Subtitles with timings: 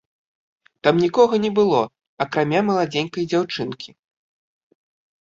[0.87, 1.83] Там нікога не было,
[2.27, 3.89] акрамя маладзенькай дзяўчынкі.